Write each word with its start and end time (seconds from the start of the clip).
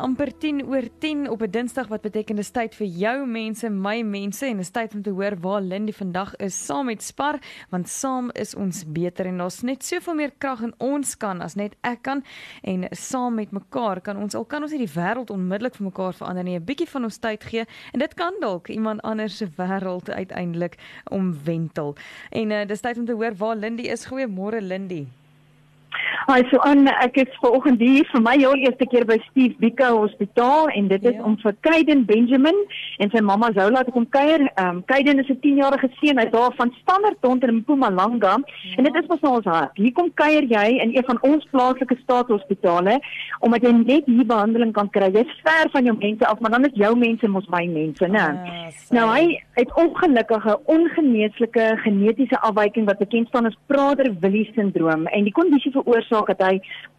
amper 0.00 0.32
10 0.38 0.62
oor 0.66 0.86
10 0.98 1.28
op 1.30 1.42
'n 1.42 1.50
Dinsdag 1.50 1.88
wat 1.88 2.02
beteken 2.02 2.36
dis 2.36 2.50
tyd 2.50 2.74
vir 2.74 2.86
jou 2.86 3.26
mense, 3.26 3.70
my 3.70 4.02
mense 4.02 4.46
en 4.46 4.56
dis 4.56 4.70
tyd 4.70 4.94
om 4.94 5.02
te 5.02 5.10
hoor 5.10 5.36
waar 5.40 5.60
Lindy 5.60 5.92
vandag 5.92 6.36
is 6.36 6.66
saam 6.66 6.86
met 6.86 7.02
Spar 7.02 7.38
want 7.70 7.88
saam 7.88 8.30
is 8.34 8.54
ons 8.54 8.84
beter 8.84 9.26
en 9.26 9.38
daar's 9.38 9.62
net 9.62 9.84
soveel 9.84 10.14
meer 10.14 10.32
krag 10.38 10.62
in 10.62 10.74
ons 10.78 11.16
kan 11.16 11.42
as 11.42 11.54
net 11.54 11.76
ek 11.82 12.02
kan 12.02 12.24
en 12.62 12.88
saam 12.90 13.34
met 13.34 13.50
mekaar 13.50 14.00
kan 14.00 14.16
ons 14.16 14.34
al 14.34 14.44
kan 14.44 14.62
ons 14.62 14.72
nie 14.72 14.86
die 14.86 14.94
wêreld 14.94 15.30
onmiddellik 15.30 15.74
vir 15.74 15.84
mekaar 15.84 16.12
verander 16.12 16.44
nie, 16.44 16.58
'n 16.58 16.64
bietjie 16.64 16.88
van 16.88 17.04
ons 17.04 17.18
tyd 17.18 17.44
gee 17.44 17.66
en 17.92 17.98
dit 17.98 18.14
kan 18.14 18.32
dalk 18.40 18.68
iemand 18.68 19.02
anders 19.02 19.36
se 19.36 19.46
wêreld 19.56 20.10
uiteindelik 20.10 20.76
omwentel. 21.10 21.96
En 22.30 22.50
uh, 22.50 22.66
dis 22.66 22.80
tyd 22.80 22.98
om 22.98 23.04
te 23.04 23.12
hoor 23.12 23.34
waar 23.36 23.56
Lindy 23.56 23.82
is. 23.82 24.06
Goeiemôre 24.06 24.60
Lindy. 24.60 25.06
Hi, 26.30 26.44
so 26.46 26.60
aan 26.62 26.86
ek 26.86 27.16
is 27.18 27.30
vanoggend 27.42 27.80
hier 27.82 28.04
vir 28.06 28.20
my 28.22 28.36
heel 28.38 28.52
eerste 28.62 28.86
keer 28.86 29.02
by 29.02 29.16
Steve 29.24 29.56
Biko 29.58 29.88
Hospitaal 29.96 30.68
en 30.78 30.86
dit 30.92 31.08
is 31.10 31.16
ja. 31.16 31.24
om 31.26 31.32
vir 31.40 31.56
Kaiden 31.66 32.04
Benjamin 32.06 32.54
en 33.02 33.10
sy 33.10 33.18
mamma 33.18 33.48
Zola 33.56 33.82
te 33.82 33.90
kom 33.90 34.04
kuier. 34.14 34.44
Ehm 34.52 34.76
um, 34.76 34.78
Kaiden 34.86 35.18
is 35.18 35.26
'n 35.26 35.40
10-jarige 35.42 35.90
seun 35.98 36.22
uit 36.22 36.30
daar 36.30 36.54
van 36.54 36.70
Standard 36.82 37.18
tot 37.20 37.42
in 37.42 37.56
Mpumalanga 37.56 38.36
ja. 38.38 38.76
en 38.76 38.84
dit 38.86 38.94
is 39.02 39.08
mos 39.08 39.24
nou 39.26 39.32
ons 39.40 39.50
hart. 39.50 39.74
Hier 39.74 39.92
kom 39.92 40.12
kuier 40.14 40.46
jy 40.46 40.68
in 40.84 40.94
een 40.94 41.08
van 41.10 41.18
ons 41.22 41.48
plaaslike 41.50 41.98
staatshospitale 42.04 43.00
omdat 43.40 43.66
jy 43.66 43.72
net 43.72 44.06
hier 44.06 44.26
behandeling 44.26 44.72
kan 44.72 44.90
kry. 44.90 45.10
Jy's 45.10 45.34
ver 45.42 45.66
van 45.74 45.84
jou 45.84 45.96
mense 45.98 46.26
af, 46.26 46.38
maar 46.38 46.50
dan 46.50 46.70
is 46.70 46.78
jou 46.78 46.94
mense 46.96 47.28
mos 47.28 47.50
my 47.50 47.66
mense, 47.66 48.06
né? 48.06 48.22
Ja, 48.38 48.70
nou 48.90 49.10
hy 49.10 49.42
het 49.60 49.74
ongelukkige 49.74 50.58
ongeneeslike 50.64 51.64
genetiese 51.82 52.40
afwyking 52.40 52.86
wat 52.86 52.98
bekend 52.98 53.28
staan 53.28 53.46
as 53.46 53.58
Prader-Willi 53.66 54.50
syndroom 54.54 55.06
en 55.06 55.26
die 55.26 55.36
kondisie 55.36 55.72
veroorsaak 55.74 56.32
dat 56.32 56.42
hy 56.46 56.54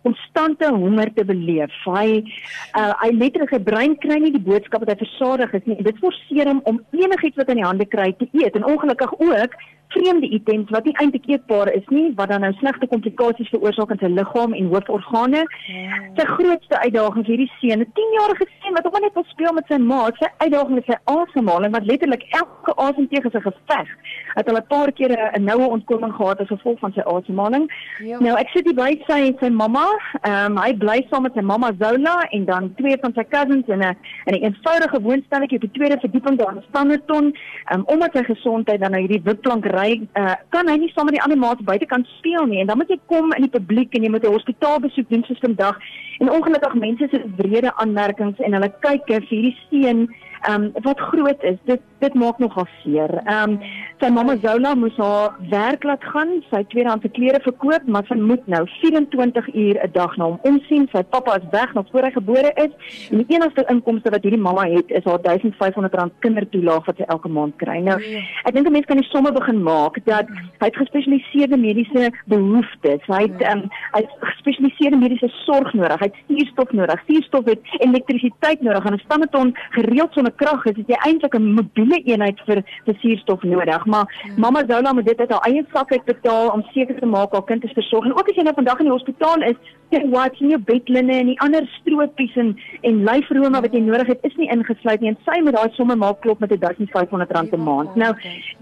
konstante 0.05 0.69
honger 0.69 1.09
te 1.13 1.25
beleef. 1.25 1.73
Hy 1.85 2.21
uh, 2.21 2.93
hy 3.01 3.11
letterlik 3.17 3.53
sy 3.53 3.61
brein 3.65 3.97
kry 4.01 4.19
nie 4.21 4.33
die 4.35 4.45
boodskap 4.45 4.85
dat 4.85 4.93
hy 4.93 5.05
versadig 5.05 5.53
is 5.57 5.67
nie. 5.69 5.79
Dit 5.85 6.01
forceer 6.03 6.49
hom 6.49 6.61
om 6.69 6.81
enigiets 6.93 7.41
wat 7.41 7.49
in 7.53 7.61
die 7.61 7.67
hande 7.67 7.89
kry 7.89 8.11
te 8.17 8.29
eet 8.37 8.57
en 8.57 8.67
ongelukkig 8.73 9.17
ook 9.19 9.57
vreemde 9.93 10.29
items 10.37 10.69
wat 10.69 10.87
nie 10.87 10.95
eintlik 11.01 11.27
eetbaar 11.27 11.71
is 11.73 11.87
nie 11.89 12.11
wat 12.15 12.29
dan 12.29 12.43
nou 12.45 12.51
slegte 12.59 12.87
komplikasies 12.87 13.49
veroorsaak 13.53 13.91
in 13.95 14.01
sy 14.01 14.09
liggaam 14.11 14.53
en 14.57 14.69
hooforgane. 14.73 15.43
Ja. 15.67 15.99
Sy 16.17 16.25
grootste 16.35 16.79
uitdaging 16.79 17.25
vir 17.27 17.33
hierdie 17.35 17.51
seun, 17.59 17.83
'n 17.83 17.91
10-jarige 17.99 18.47
seun 18.59 18.77
wat 18.77 18.85
ook 18.85 18.99
net 19.01 19.13
wil 19.19 19.27
speel 19.33 19.53
met 19.53 19.67
sy 19.67 19.77
ma, 19.77 20.01
sy 20.19 20.29
uitdaging 20.43 20.77
is 20.79 20.89
sy 20.91 20.97
asemhaling 21.15 21.73
wat 21.75 21.85
letterlik 21.91 22.23
elke 22.41 22.75
asemteug 22.87 23.25
is 23.29 23.37
'n 23.39 23.47
geveg. 23.47 23.89
Het 24.35 24.49
al 24.49 24.57
'n 24.57 24.67
paar 24.67 24.91
kere 24.91 25.31
'n 25.37 25.43
noue 25.43 25.67
ontkoming 25.75 26.13
gehad 26.13 26.39
as 26.39 26.47
gevolg 26.47 26.79
van 26.79 26.93
sy 26.93 27.01
asemhaling. 27.01 27.65
Ja. 27.99 28.19
Nou 28.19 28.35
ek 28.37 28.49
sit 28.53 28.65
hier 28.65 28.75
by 28.75 28.91
sy 29.07 29.19
en 29.29 29.35
sy 29.39 29.49
mamma. 29.49 29.87
Ehm 30.21 30.57
um, 30.57 30.63
hy 30.63 30.73
bly 30.73 31.05
saam 31.09 31.23
met 31.23 31.33
sy 31.33 31.41
mamma 31.41 31.71
Zola 31.79 32.27
en 32.29 32.45
dan 32.45 32.73
twee 32.75 32.97
van 33.01 33.13
sy 33.13 33.23
cousins 33.23 33.67
in 33.67 33.79
'n 33.79 33.95
in 34.25 34.33
'n 34.35 34.43
eenvoudige 34.43 35.01
woonstelletjie 35.01 35.57
op 35.57 35.67
die 35.67 35.77
tweede 35.77 35.99
verdieping 35.99 36.37
daar 36.37 36.55
in 36.55 36.63
Standerton. 36.69 37.35
Ehm 37.65 37.79
um, 37.79 37.83
omdat 37.85 38.15
sy 38.15 38.23
gesondheid 38.23 38.79
dan 38.79 38.91
nou 38.91 39.01
hierdie 39.01 39.21
witplank 39.23 39.65
ry, 39.81 39.97
uh, 40.19 40.35
kan 40.49 40.69
hy 40.69 40.77
nie 40.77 40.91
saam 40.93 41.09
met 41.09 41.17
die 41.17 41.23
ander 41.23 41.39
maats 41.41 41.65
buitekant 41.67 42.07
speel 42.17 42.45
nie 42.45 42.61
en 42.61 42.71
dan 42.71 42.77
moet 42.77 42.89
jy 42.93 42.99
kom 43.11 43.33
in 43.37 43.47
die 43.47 43.55
publiek 43.57 43.95
en 43.95 44.03
jy 44.03 44.11
moet 44.13 44.25
'n 44.25 44.35
hospitaalbesoek 44.37 45.09
doen 45.09 45.23
soos 45.27 45.45
vandag. 45.45 45.77
En 46.19 46.31
ongelukkig 46.31 46.73
mense 46.73 47.07
se 47.11 47.21
wrede 47.37 47.73
aanmerkings 47.75 48.39
en 48.39 48.53
hulle 48.53 48.71
kyk 48.79 49.07
vir 49.07 49.25
hierdie 49.29 49.57
seun 49.69 50.07
ehm 50.41 50.63
um, 50.63 50.71
wat 50.83 50.99
groot 50.99 51.43
is. 51.43 51.57
Dit 51.65 51.81
dit 51.99 52.13
maak 52.13 52.39
nogal 52.41 52.65
seer. 52.81 53.11
Ehm 53.25 53.51
um, 53.51 53.59
sy 54.01 54.09
mamma 54.09 54.35
Zola 54.41 54.73
moes 54.75 54.97
haar 54.97 55.35
werk 55.49 55.83
laat 55.83 56.03
gaan. 56.13 56.31
Sy 56.49 56.63
tweedehandse 56.71 57.11
klere 57.13 57.39
verkoop, 57.45 57.85
maar 57.85 58.05
sy 58.09 58.17
moet 58.17 58.47
nou 58.49 58.63
24 58.79 59.53
uur 59.53 59.79
'n 59.83 59.91
dag 59.93 60.15
na 60.17 60.25
hom 60.25 60.39
omsien. 60.41 60.87
Sy 60.91 61.03
pappa 61.03 61.35
is 61.37 61.49
weg 61.51 61.73
nog 61.73 61.85
voor 61.91 62.07
hy 62.07 62.11
gebore 62.11 62.51
is. 62.55 62.73
En 63.11 63.17
die 63.17 63.35
enigste 63.35 63.65
inkomste 63.69 64.09
wat 64.09 64.23
hierdie 64.23 64.41
mamma 64.41 64.65
het, 64.65 64.89
is 64.89 65.03
haar 65.03 65.19
R1500 65.19 66.17
kindertoelaag 66.19 66.85
wat 66.85 66.97
sy 66.97 67.05
elke 67.07 67.29
maand 67.29 67.55
kry. 67.55 67.77
Nou, 67.79 67.99
ek 68.43 68.53
dink 68.53 68.67
'n 68.67 68.71
mens 68.71 68.85
kan 68.85 68.97
die 68.97 69.09
somme 69.09 69.31
begin 69.31 69.63
maak 69.63 70.05
dat 70.05 70.27
hy 70.59 70.65
het 70.65 70.75
gespesialiseerde 70.75 71.57
mediese 71.57 72.11
behoeftes. 72.25 73.05
Hy 73.05 73.21
het 73.21 73.41
ehm 73.41 73.57
um, 73.57 73.69
hy 73.93 74.01
het 74.01 74.11
gespesialiseerde 74.19 74.97
mediese 74.97 75.29
sorg 75.45 75.73
nodig. 75.73 75.99
Hy 75.99 76.09
het 76.09 76.19
suurstof 76.27 76.71
nodig. 76.71 77.03
Suurstof 77.07 77.45
het 77.45 77.61
elektrisiteit 77.79 78.61
nodig 78.61 78.85
en 78.85 78.93
'n 78.93 79.05
standaard 79.05 79.55
gereeld 79.69 80.13
sonder 80.13 80.30
krag 80.35 80.65
is, 80.65 80.77
het 80.77 80.87
jy 80.87 80.99
eintlik 81.05 81.35
'n 81.35 81.53
mobiele 81.53 82.01
eenheid 82.03 82.39
vir 82.45 82.63
vir 82.85 82.95
suurstof 83.01 83.43
nodig. 83.43 83.85
Maar 83.85 84.05
hmm. 84.07 84.39
mamma 84.39 84.63
Zola 84.67 84.93
moet 84.93 85.05
dit 85.05 85.19
uit 85.19 85.31
haar 85.31 85.47
eie 85.47 85.65
sak 85.73 85.91
uit 85.91 86.05
betaal 86.05 86.49
om 86.49 86.63
seker 86.73 86.99
te 86.99 87.05
maak 87.05 87.31
haar 87.31 87.43
kind 87.43 87.63
is 87.63 87.71
versorg. 87.71 88.05
En 88.05 88.17
ook 88.17 88.29
as 88.29 88.35
jy 88.35 88.43
nou 88.43 88.55
vandag 88.55 88.79
in 88.79 88.85
die 88.85 88.97
hospitaal 88.97 89.41
is, 89.41 89.59
jy 89.91 90.01
wat 90.13 90.37
jy 90.39 90.57
bedlinne 90.67 91.17
en 91.21 91.29
die 91.31 91.39
ander 91.43 91.67
stroopies 91.79 92.35
en 92.41 92.53
en 92.87 93.03
lyfrome 93.07 93.61
wat 93.63 93.73
jy 93.75 93.81
nodig 93.85 94.07
het, 94.13 94.25
is 94.27 94.35
nie 94.39 94.49
ingesluit 94.53 95.01
nie. 95.01 95.11
En 95.13 95.19
sy 95.27 95.39
moet 95.43 95.57
daai 95.57 95.75
somme 95.77 95.95
maak 95.99 96.21
klop 96.25 96.39
met 96.43 96.53
1500 96.53 97.31
rand 97.37 97.53
'n 97.53 97.63
maand. 97.63 97.95
Nou, 97.95 98.13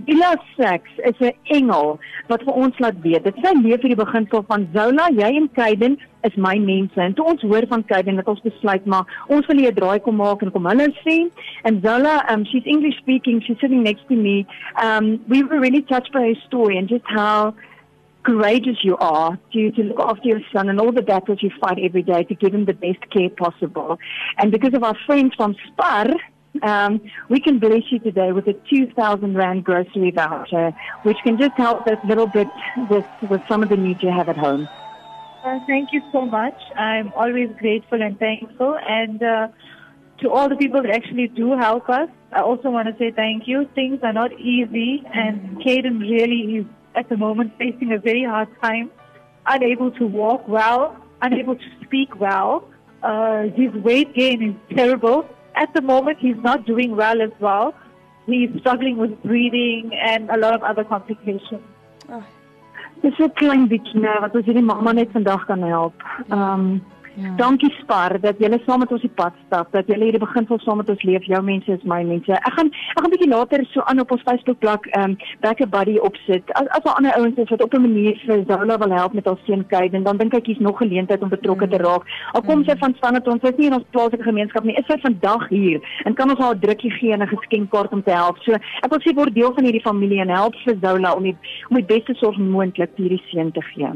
Ila 0.06 0.35
Sex 0.57 0.84
is 0.97 1.19
'n 1.19 1.34
engel 1.56 2.00
wat 2.28 2.44
vir 2.44 2.53
ons 2.53 2.79
laat 2.79 3.01
weet. 3.01 3.23
Dit 3.23 3.35
sy 3.44 3.53
leef 3.62 3.81
vir 3.81 3.95
die 3.95 4.03
beginsel 4.06 4.44
van 4.47 4.67
Zola, 4.73 5.09
jy 5.12 5.35
en 5.35 5.50
Kaiden 5.53 5.97
is 6.23 6.35
my 6.35 6.57
mense. 6.57 7.00
En 7.01 7.13
toe 7.13 7.25
ons 7.25 7.41
hoor 7.41 7.66
van 7.67 7.85
Kaiden 7.85 8.17
het 8.17 8.28
ons 8.28 8.41
besluit 8.41 8.85
maar 8.85 9.25
ons 9.28 9.46
wil 9.46 9.57
hier 9.57 9.72
'n 9.72 9.75
draai 9.75 10.00
kom 10.00 10.16
maak 10.16 10.41
en 10.41 10.51
kom 10.51 10.66
hulle 10.66 10.94
sien. 11.06 11.31
And 11.63 11.84
Zola, 11.85 12.25
um, 12.31 12.46
she's 12.46 12.66
English 12.66 12.97
speaking. 12.97 13.41
She's 13.44 13.59
sitting 13.59 13.84
next 13.84 14.07
to 14.07 14.16
me. 14.16 14.46
Um, 14.84 15.19
we 15.28 15.44
were 15.44 15.59
really 15.59 15.84
touched 15.84 16.11
by 16.11 16.22
her 16.22 16.35
story 16.47 16.78
and 16.78 16.90
just 16.90 17.06
how 17.06 17.53
courageous 18.29 18.78
you 18.84 18.95
are 18.97 19.40
to, 19.53 19.72
to 19.72 19.84
look 19.84 20.00
after 20.00 20.28
your 20.28 20.41
son 20.53 20.69
and 20.69 20.79
all 20.79 20.91
the 20.91 21.01
battles 21.01 21.40
you 21.41 21.51
fight 21.59 21.79
every 21.81 22.03
day 22.03 22.23
to 22.23 22.35
give 22.35 22.53
him 22.53 22.66
the 22.66 22.73
best 22.73 23.09
care 23.12 23.29
possible. 23.29 23.97
And 24.38 24.51
because 24.51 24.73
of 24.75 24.84
our 24.84 24.95
friends 25.06 25.34
from 25.35 25.56
Spar, 25.67 26.07
um, 26.62 27.01
we 27.29 27.40
can 27.40 27.57
bless 27.57 27.84
you 27.90 28.00
today 28.00 28.31
with 28.31 28.47
a 28.47 28.53
2,000 28.53 29.35
Rand 29.35 29.63
grocery 29.63 30.12
voucher, 30.12 30.72
which 31.03 31.17
can 31.23 31.38
just 31.40 31.53
help 31.53 31.88
us 31.88 31.97
a 32.03 32.07
little 32.07 32.28
bit 32.28 32.47
with, 32.90 33.06
with 33.29 33.41
some 33.47 33.63
of 33.63 33.69
the 33.69 33.78
needs 33.78 34.03
you 34.03 34.12
have 34.12 34.29
at 34.29 34.38
home. 34.38 34.67
Uh, 35.44 35.59
thank 35.66 35.90
you 35.94 36.01
so 36.11 36.25
much. 36.25 36.59
I'm 36.75 37.11
always 37.16 37.50
grateful 37.59 38.01
and 38.01 38.19
thankful. 38.19 38.78
And 38.88 39.23
uh, 39.23 39.47
to 40.22 40.29
all 40.29 40.50
the 40.50 40.56
people 40.56 40.81
that 40.84 40.91
actually 40.91 41.29
do 41.29 41.57
help 41.57 41.90
us, 41.90 42.09
I 42.31 42.41
also 42.41 42.69
want 42.69 42.90
to 42.90 42.96
say 43.00 43.11
thank 43.11 43.47
you. 43.47 43.67
Things 43.73 44.00
are 44.03 44.13
not 44.13 44.31
easy, 44.40 45.03
and 45.11 45.57
Caden 45.61 46.00
really 46.00 46.57
is 46.57 46.66
at 46.99 47.07
the 47.07 47.17
moment 47.17 47.53
facing 47.57 47.93
a 47.93 47.97
very 47.97 48.23
hard 48.23 48.49
time, 48.61 48.91
unable 49.47 49.91
to 49.99 50.05
walk 50.05 50.47
well, 50.47 50.81
unable 51.21 51.55
to 51.55 51.69
speak 51.83 52.19
well. 52.19 52.67
Uh, 53.01 53.43
his 53.59 53.71
weight 53.87 54.13
gain 54.13 54.39
is 54.49 54.55
terrible. 54.77 55.25
At 55.55 55.73
the 55.73 55.81
moment, 55.81 56.17
he's 56.19 56.41
not 56.49 56.65
doing 56.65 56.95
well 56.95 57.21
as 57.21 57.31
well. 57.39 57.73
He's 58.25 58.49
struggling 58.59 58.97
with 58.97 59.13
breathing 59.23 59.91
and 60.09 60.29
a 60.29 60.37
lot 60.37 60.53
of 60.53 60.61
other 60.63 60.83
complications. 60.83 61.63
Oh. 62.09 62.23
Dis 63.01 63.19
'n 63.19 63.31
klein 63.39 63.61
bietjie 63.71 63.99
nou 64.03 64.16
wat 64.23 64.33
ons 64.35 64.47
hierdie 64.49 64.69
mamma 64.69 64.91
net 64.93 65.11
vandag 65.16 65.45
kan 65.47 65.61
help. 65.63 65.95
Ehm 66.27 66.41
um, 66.47 66.63
Ja. 67.16 67.34
Dankie 67.38 67.72
Spar 67.81 68.20
dat 68.22 68.36
julle 68.38 68.59
saam 68.66 68.80
met 68.80 68.92
ons 68.92 69.02
die 69.02 69.12
pad 69.16 69.34
stap, 69.46 69.72
dat 69.72 69.88
julle 69.88 70.03
hierdie 70.03 70.22
beginsel 70.22 70.59
saam 70.59 70.78
met 70.78 70.90
ons 70.90 71.03
leef. 71.03 71.25
Jou 71.25 71.42
mense 71.44 71.72
is 71.72 71.84
my 71.84 72.03
mense. 72.03 72.31
Ek 72.31 72.53
gaan 72.53 72.68
ek 72.68 73.00
gaan 73.00 73.09
'n 73.09 73.14
bietjie 73.16 73.30
later 73.30 73.66
so 73.72 73.81
aan 73.81 74.00
op 74.00 74.12
ons 74.12 74.22
Facebookblad 74.22 74.86
ehm 74.86 75.03
um, 75.03 75.18
back 75.42 75.62
a 75.62 75.66
buddy 75.66 75.97
opsit. 75.97 76.44
As 76.53 76.68
as 76.68 76.84
daar 76.84 76.96
ander 76.96 77.14
ouens 77.14 77.38
is 77.38 77.50
wat 77.50 77.64
op 77.64 77.74
'n 77.74 77.81
manier 77.81 78.22
vir 78.25 78.44
Zola 78.47 78.78
wil 78.78 78.92
help 78.92 79.14
met 79.14 79.25
haar 79.25 79.38
seun 79.46 79.66
Kate 79.68 79.96
en 79.96 80.03
dan 80.03 80.18
dink 80.18 80.34
ek 80.34 80.46
hier's 80.46 80.59
nog 80.59 80.78
geleentheid 80.78 81.22
om 81.22 81.30
betrokke 81.30 81.66
mm. 81.66 81.72
te 81.72 81.78
raak. 81.78 82.03
Al 82.31 82.42
kom 82.42 82.59
mm. 82.59 82.66
sy 82.66 82.75
van 82.78 82.94
span 82.94 83.14
dat 83.14 83.28
ons 83.28 83.44
is 83.44 83.58
nie 83.58 83.68
in 83.68 83.74
ons 83.74 83.86
plaaslike 83.91 84.24
gemeenskap 84.24 84.64
nie. 84.64 84.76
Is 84.76 84.86
sy 84.86 84.97
vandag 85.02 85.50
hier 85.50 85.81
en 86.06 86.14
kan 86.14 86.30
ons 86.30 86.40
haar 86.40 86.56
'n 86.56 86.59
drukkie 86.59 86.91
gee 86.91 87.12
en 87.12 87.22
'n 87.22 87.28
geskenkkaart 87.28 87.91
om 87.91 88.03
te 88.03 88.12
help. 88.12 88.38
So 88.44 88.53
ek 88.53 88.90
wil 88.90 89.00
sê 89.00 89.16
word 89.16 89.34
deel 89.36 89.53
van 89.53 89.64
hierdie 89.64 89.88
familie 89.90 90.22
en 90.22 90.30
help 90.30 90.56
vir 90.66 90.78
Zola 90.81 91.14
om 91.14 91.24
die 91.24 91.38
om 91.70 91.76
die 91.76 91.86
beste 91.86 92.14
sorg 92.14 92.38
moontlik 92.38 92.91
vir 92.96 93.06
hierdie 93.06 93.24
seun 93.31 93.52
te 93.52 93.62
gee. 93.62 93.90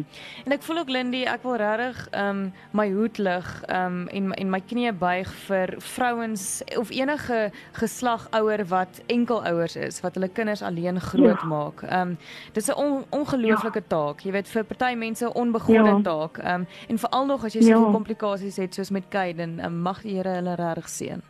En 0.46 0.52
ek 0.52 0.64
voel 0.64 0.78
ook 0.78 0.90
Lindy, 0.90 1.24
ek 1.24 1.44
wil 1.44 1.56
regtig 1.56 2.08
ehm 2.12 2.30
um, 2.30 2.52
my 2.72 2.90
hoed 2.92 3.13
hoed 3.14 3.18
lig 3.18 3.64
um 3.70 4.08
en 4.08 4.32
en 4.34 4.50
my 4.50 4.60
knieë 4.60 4.94
buig 4.98 5.30
vir 5.48 5.74
vrouens 5.80 6.64
of 6.78 6.90
enige 6.92 7.52
geslagouer 7.74 8.66
wat 8.70 9.02
enkelouers 9.08 9.76
is 9.76 10.02
wat 10.02 10.16
hulle 10.16 10.30
kinders 10.30 10.62
alleen 10.62 11.00
grootmaak. 11.00 11.82
Ja. 11.82 12.02
Um 12.02 12.18
dis 12.54 12.68
'n 12.70 12.78
on, 12.78 13.06
ongelooflike 13.10 13.82
ja. 13.82 13.88
taak. 13.88 14.22
Jy 14.22 14.32
weet 14.32 14.48
vir 14.48 14.64
party 14.64 14.96
mense 14.96 15.26
'n 15.26 15.34
onbegonne 15.34 15.98
ja. 15.98 16.02
taak. 16.02 16.38
Um 16.38 16.68
en 16.88 16.98
veral 16.98 17.26
nog 17.26 17.46
as 17.46 17.54
jy 17.54 17.62
ja. 17.62 17.76
soveel 17.76 17.92
komplikasies 17.92 18.58
het 18.58 18.74
soos 18.74 18.90
met 18.90 19.04
Kaiden, 19.10 19.60
um, 19.66 19.82
mag 19.82 20.02
die 20.02 20.16
Here 20.16 20.30
hulle 20.30 20.56
regtig 20.56 20.90
seën 20.90 21.22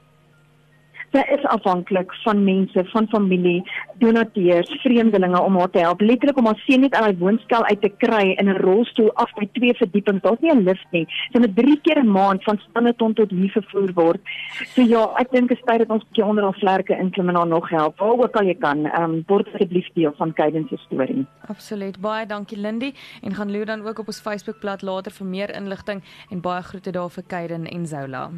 sy 1.13 1.21
is 1.29 1.45
afhanklik 1.45 2.13
van 2.23 2.43
mense, 2.43 2.85
van 2.91 3.07
familie, 3.07 3.61
donateurs, 3.99 4.69
vreemdelinge 4.81 5.41
om 5.41 5.57
haar 5.57 5.69
te 5.69 5.79
help. 5.79 6.01
Letterlik 6.01 6.37
om 6.37 6.45
haar 6.45 6.61
seun 6.65 6.81
net 6.85 6.95
uit 6.95 7.11
die 7.13 7.19
woonstel 7.19 7.65
uit 7.65 7.81
te 7.81 7.91
kry 8.03 8.35
in 8.39 8.49
'n 8.49 8.61
rolstoel 8.61 9.13
af 9.13 9.33
by 9.33 9.47
twee 9.53 9.73
verdiepings. 9.73 10.21
Daar's 10.21 10.39
nie 10.39 10.51
'n 10.51 10.63
lift 10.63 10.87
nie. 10.91 11.05
Sy 11.31 11.39
moet 11.39 11.55
3 11.55 11.79
keer 11.81 11.99
'n 12.03 12.11
maand 12.11 12.43
van 12.43 12.59
Standerton 12.69 13.13
tot 13.13 13.29
hier 13.29 13.51
vervoer 13.51 13.93
word. 13.93 14.21
So 14.65 14.81
ja, 14.81 15.13
ek 15.17 15.31
dink 15.31 15.49
dit 15.49 15.57
is 15.57 15.63
tyd 15.65 15.79
dat 15.79 15.89
ons 15.89 16.03
'n 16.03 16.07
bietjie 16.07 16.25
onder 16.25 16.43
haar 16.43 16.53
vlerke 16.53 16.97
inklim 16.97 17.29
en 17.29 17.35
haar 17.35 17.47
nog 17.47 17.69
help. 17.69 17.97
Waar 17.97 18.09
ook 18.09 18.35
al 18.35 18.45
jy 18.45 18.55
kan, 18.55 18.85
ehm 18.85 19.03
um, 19.03 19.23
word 19.27 19.47
asseblief 19.53 19.87
deel 19.93 20.13
van 20.17 20.33
Kaiden 20.33 20.67
se 20.69 20.77
storie. 20.77 21.25
Absoluut. 21.47 21.99
Baie 22.01 22.25
dankie 22.25 22.57
Lindy 22.57 22.93
en 23.21 23.35
gaan 23.35 23.51
loer 23.51 23.65
dan 23.65 23.87
ook 23.87 23.99
op 23.99 24.07
ons 24.07 24.21
Facebookblad 24.21 24.81
later 24.81 25.11
vir 25.11 25.27
meer 25.27 25.55
inligting 25.55 26.03
en 26.29 26.41
baie 26.41 26.61
groete 26.61 26.91
daar 26.91 27.09
vir 27.09 27.23
Kaiden 27.27 27.65
en 27.65 27.87
Zola. 27.87 28.29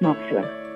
Maak 0.00 0.18
so. 0.30 0.67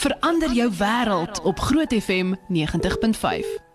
Verander 0.00 0.52
jou 0.52 0.70
wêreld 0.78 1.42
op 1.42 1.60
Groot 1.60 1.94
FM 2.02 2.34
90.5. 2.48 3.69